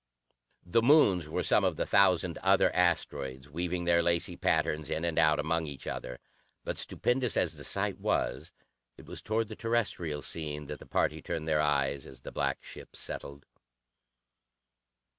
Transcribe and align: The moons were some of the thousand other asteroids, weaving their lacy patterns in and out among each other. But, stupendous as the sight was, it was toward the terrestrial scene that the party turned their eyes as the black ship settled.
The 0.65 0.81
moons 0.81 1.29
were 1.29 1.43
some 1.43 1.63
of 1.63 1.75
the 1.75 1.85
thousand 1.85 2.39
other 2.39 2.75
asteroids, 2.75 3.47
weaving 3.51 3.85
their 3.85 4.01
lacy 4.01 4.35
patterns 4.35 4.89
in 4.89 5.05
and 5.05 5.19
out 5.19 5.37
among 5.37 5.67
each 5.67 5.85
other. 5.85 6.17
But, 6.63 6.79
stupendous 6.79 7.37
as 7.37 7.53
the 7.53 7.63
sight 7.63 7.99
was, 7.99 8.51
it 8.97 9.05
was 9.05 9.21
toward 9.21 9.47
the 9.47 9.55
terrestrial 9.55 10.23
scene 10.23 10.65
that 10.65 10.79
the 10.79 10.87
party 10.87 11.21
turned 11.21 11.47
their 11.47 11.61
eyes 11.61 12.07
as 12.07 12.21
the 12.21 12.31
black 12.31 12.63
ship 12.63 12.95
settled. 12.95 13.45